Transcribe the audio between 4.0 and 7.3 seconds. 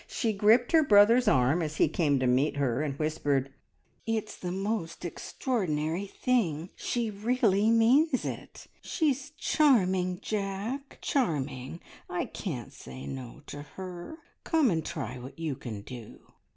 "It's the most extraordinary thing she